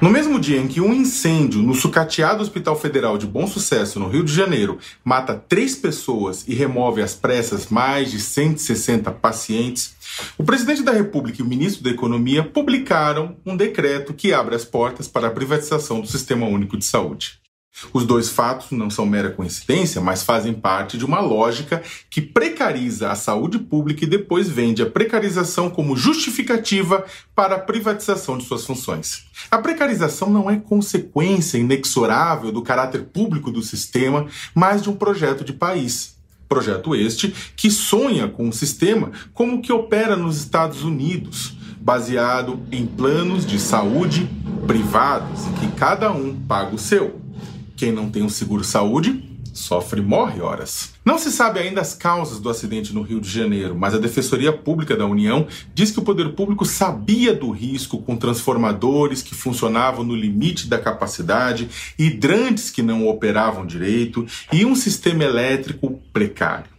[0.00, 4.06] No mesmo dia em que um incêndio no sucateado Hospital Federal de Bom Sucesso, no
[4.06, 9.96] Rio de Janeiro, mata três pessoas e remove às pressas mais de 160 pacientes,
[10.38, 14.64] o presidente da República e o ministro da Economia publicaram um decreto que abre as
[14.64, 17.40] portas para a privatização do Sistema Único de Saúde.
[17.92, 23.10] Os dois fatos não são mera coincidência, mas fazem parte de uma lógica que precariza
[23.10, 27.04] a saúde pública e depois vende a precarização como justificativa
[27.34, 29.24] para a privatização de suas funções.
[29.50, 35.44] A precarização não é consequência inexorável do caráter público do sistema, mas de um projeto
[35.44, 36.16] de país.
[36.48, 42.60] Projeto este que sonha com um sistema como o que opera nos Estados Unidos, baseado
[42.72, 44.28] em planos de saúde
[44.66, 47.20] privados, em que cada um paga o seu.
[47.78, 49.22] Quem não tem um seguro saúde
[49.54, 50.94] sofre morre horas.
[51.04, 54.52] Não se sabe ainda as causas do acidente no Rio de Janeiro, mas a Defensoria
[54.52, 60.02] Pública da União diz que o poder público sabia do risco com transformadores que funcionavam
[60.02, 66.77] no limite da capacidade, hidrantes que não operavam direito e um sistema elétrico precário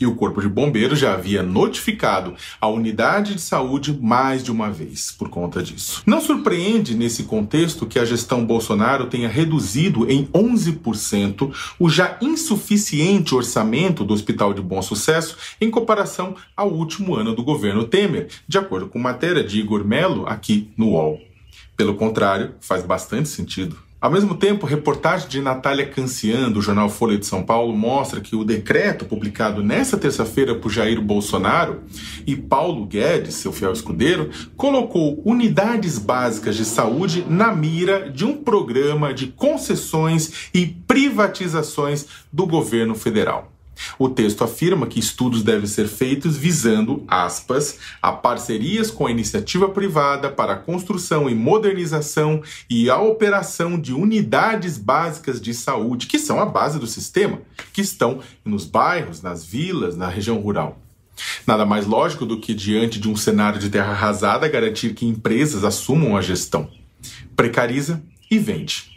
[0.00, 4.70] e o Corpo de Bombeiros já havia notificado a unidade de saúde mais de uma
[4.70, 6.02] vez por conta disso.
[6.06, 13.34] Não surpreende nesse contexto que a gestão Bolsonaro tenha reduzido em 11% o já insuficiente
[13.34, 18.58] orçamento do Hospital de Bom Sucesso em comparação ao último ano do governo Temer, de
[18.58, 21.20] acordo com matéria de Igor Melo aqui no UOL.
[21.76, 23.89] Pelo contrário, faz bastante sentido.
[24.00, 28.34] Ao mesmo tempo, reportagem de Natália Cancian, do jornal Folha de São Paulo, mostra que
[28.34, 31.82] o decreto publicado nesta terça-feira por Jair Bolsonaro
[32.26, 38.38] e Paulo Guedes, seu fiel escudeiro, colocou unidades básicas de saúde na mira de um
[38.38, 43.52] programa de concessões e privatizações do governo federal.
[43.98, 49.68] O texto afirma que estudos devem ser feitos visando, aspas, a parcerias com a iniciativa
[49.68, 56.18] privada para a construção e modernização e a operação de unidades básicas de saúde, que
[56.18, 57.40] são a base do sistema,
[57.72, 60.78] que estão nos bairros, nas vilas, na região rural.
[61.46, 65.64] Nada mais lógico do que, diante de um cenário de terra arrasada, garantir que empresas
[65.64, 66.70] assumam a gestão.
[67.36, 68.89] Precariza e vende.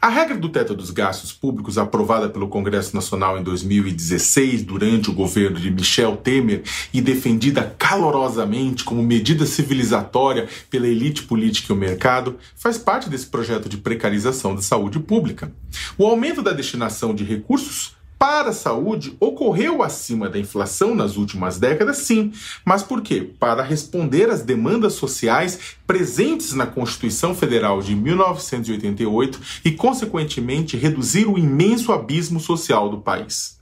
[0.00, 5.14] A regra do teto dos gastos públicos, aprovada pelo Congresso Nacional em 2016, durante o
[5.14, 6.62] governo de Michel Temer
[6.92, 13.26] e defendida calorosamente como medida civilizatória pela elite política e o mercado, faz parte desse
[13.26, 15.52] projeto de precarização da saúde pública.
[15.98, 21.58] O aumento da destinação de recursos para a saúde ocorreu acima da inflação nas últimas
[21.58, 22.32] décadas, sim.
[22.64, 23.20] Mas por quê?
[23.38, 31.36] Para responder às demandas sociais presentes na Constituição Federal de 1988 e, consequentemente, reduzir o
[31.36, 33.58] imenso abismo social do país.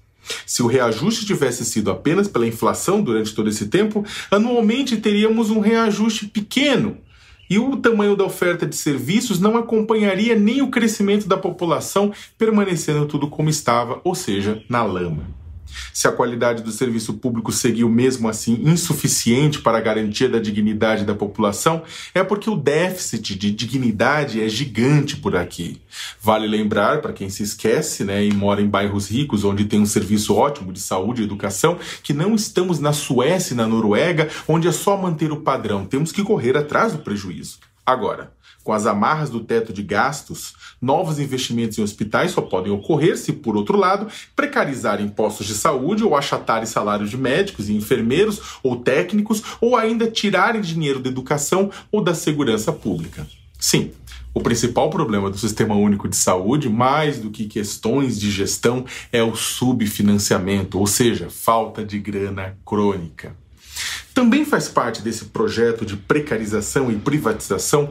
[0.46, 5.58] Se o reajuste tivesse sido apenas pela inflação durante todo esse tempo, anualmente teríamos um
[5.58, 6.98] reajuste pequeno,
[7.48, 13.06] e o tamanho da oferta de serviços não acompanharia nem o crescimento da população, permanecendo
[13.06, 15.41] tudo como estava, ou seja, na lama.
[15.92, 21.04] Se a qualidade do serviço público seguiu mesmo assim insuficiente para a garantia da dignidade
[21.04, 21.82] da população,
[22.14, 25.80] é porque o déficit de dignidade é gigante por aqui.
[26.20, 29.86] Vale lembrar, para quem se esquece né, e mora em bairros ricos, onde tem um
[29.86, 34.68] serviço ótimo de saúde e educação, que não estamos na Suécia e na Noruega, onde
[34.68, 37.71] é só manter o padrão, temos que correr atrás do prejuízo.
[37.84, 38.32] Agora,
[38.62, 43.32] com as amarras do teto de gastos, novos investimentos em hospitais só podem ocorrer se,
[43.32, 44.06] por outro lado,
[44.36, 50.08] precarizarem postos de saúde ou achatarem salários de médicos e enfermeiros ou técnicos ou ainda
[50.08, 53.26] tirarem dinheiro da educação ou da segurança pública.
[53.58, 53.90] Sim,
[54.34, 59.22] o principal problema do Sistema Único de Saúde, mais do que questões de gestão, é
[59.22, 63.41] o subfinanciamento, ou seja, falta de grana crônica.
[64.14, 67.90] Também faz parte desse projeto de precarização e privatização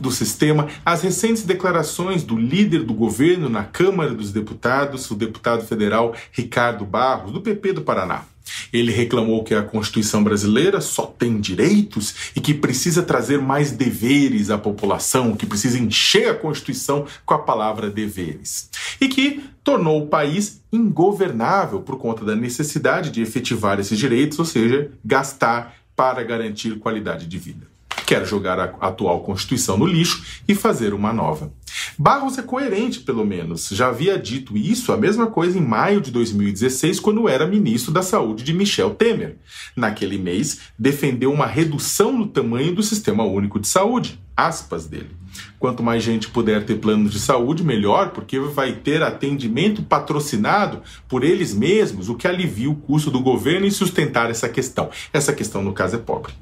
[0.00, 5.64] do sistema as recentes declarações do líder do governo na Câmara dos Deputados, o deputado
[5.64, 8.24] federal Ricardo Barros, do PP do Paraná.
[8.72, 14.50] Ele reclamou que a Constituição brasileira só tem direitos e que precisa trazer mais deveres
[14.50, 18.68] à população, que precisa encher a Constituição com a palavra deveres.
[19.02, 24.44] E que tornou o país ingovernável por conta da necessidade de efetivar esses direitos, ou
[24.44, 27.66] seja, gastar para garantir qualidade de vida.
[28.06, 31.52] Quer jogar a atual Constituição no lixo e fazer uma nova.
[31.98, 33.68] Barros é coerente, pelo menos.
[33.68, 38.02] Já havia dito isso, a mesma coisa, em maio de 2016, quando era ministro da
[38.02, 39.36] Saúde de Michel Temer.
[39.76, 44.20] Naquele mês, defendeu uma redução no tamanho do Sistema Único de Saúde.
[44.36, 45.10] Aspas dele.
[45.58, 51.24] Quanto mais gente puder ter planos de saúde, melhor, porque vai ter atendimento patrocinado por
[51.24, 54.90] eles mesmos, o que alivia o custo do governo em sustentar essa questão.
[55.12, 56.32] Essa questão, no caso, é pobre.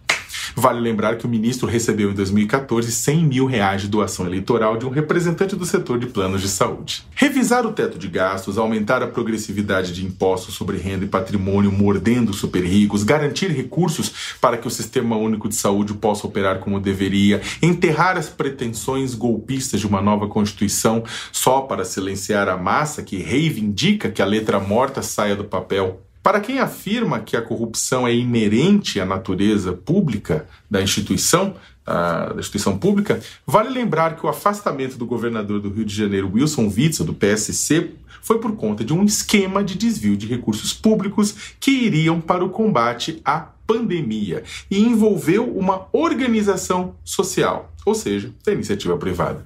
[0.54, 4.86] Vale lembrar que o ministro recebeu em 2014 100 mil reais de doação eleitoral de
[4.86, 7.04] um representante do setor de planos de saúde.
[7.14, 12.32] Revisar o teto de gastos, aumentar a progressividade de impostos sobre renda e patrimônio, mordendo
[12.32, 17.40] super ricos, garantir recursos para que o Sistema Único de Saúde possa operar como deveria,
[17.62, 24.10] enterrar as pretensões golpistas de uma nova Constituição só para silenciar a massa que reivindica
[24.10, 29.00] que a letra morta saia do papel para quem afirma que a corrupção é inerente
[29.00, 31.54] à natureza pública da instituição,
[31.86, 36.70] da instituição pública, vale lembrar que o afastamento do governador do Rio de Janeiro, Wilson
[36.74, 37.90] Witzel, do PSC,
[38.22, 42.50] foi por conta de um esquema de desvio de recursos públicos que iriam para o
[42.50, 49.44] combate à pandemia e envolveu uma organização social, ou seja, da iniciativa privada.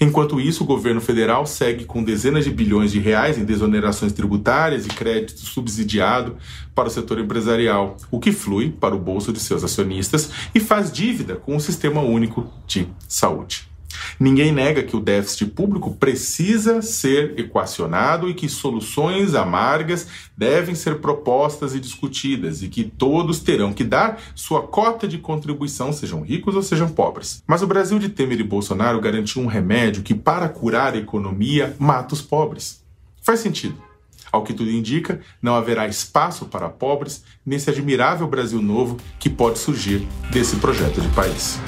[0.00, 4.86] Enquanto isso, o governo federal segue com dezenas de bilhões de reais em desonerações tributárias
[4.86, 6.36] e crédito subsidiado
[6.74, 10.92] para o setor empresarial, o que flui para o bolso de seus acionistas e faz
[10.92, 13.71] dívida com o Sistema Único de Saúde.
[14.18, 20.06] Ninguém nega que o déficit público precisa ser equacionado e que soluções amargas
[20.36, 25.92] devem ser propostas e discutidas e que todos terão que dar sua cota de contribuição,
[25.92, 27.42] sejam ricos ou sejam pobres.
[27.46, 31.74] Mas o Brasil de Temer e Bolsonaro garantiu um remédio que, para curar a economia,
[31.78, 32.82] mata os pobres.
[33.22, 33.76] Faz sentido.
[34.32, 39.58] Ao que tudo indica, não haverá espaço para pobres nesse admirável Brasil novo que pode
[39.58, 41.60] surgir desse projeto de país.